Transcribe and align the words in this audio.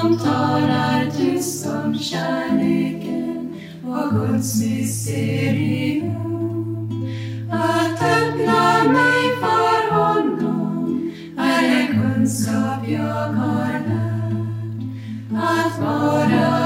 som 0.00 0.18
talar 0.18 1.10
tyst 1.16 1.66
om 1.66 1.98
kärleken 1.98 3.54
och 3.84 4.10
Guds 4.10 4.60
mysterium. 4.60 6.12
Att 7.52 8.02
öppna 8.02 8.92
mig 8.92 9.36
för 9.40 9.94
honom 9.94 11.12
är 11.38 11.80
en 11.80 12.02
kunskap 12.02 12.88
jag 12.88 13.28
har 13.32 13.72
lärt. 13.72 14.06
Att 15.32 15.80
vara 15.80 16.65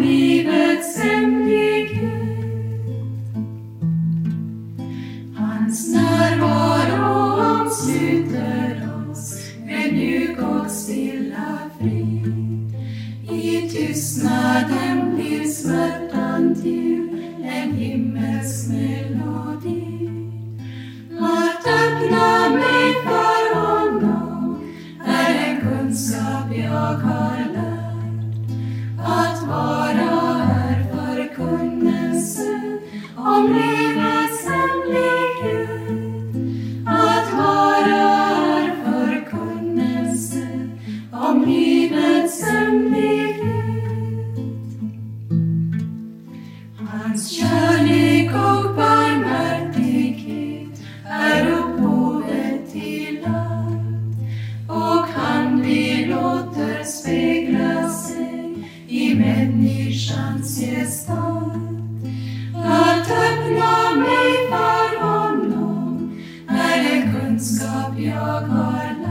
livets 0.00 0.98
hemlighet. 0.98 2.10
Hans 5.36 5.94
närvaro 5.94 7.60
omsluter 7.60 8.88
oss 9.10 9.40
med 9.66 9.92
mjuk 9.92 10.38
och 10.38 10.70
stilla 10.70 11.58
frid. 11.78 12.34
I 13.30 13.68
tystnaden 13.70 15.14
blir 15.14 15.44
smärtan 15.44 16.54
till 16.62 17.08
en 17.44 17.72
himmelsmedel 17.74 18.89
secund 66.80 67.38
scapi 67.40 68.06
agor 68.08 69.09